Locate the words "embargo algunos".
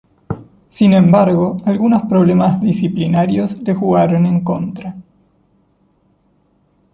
0.93-2.01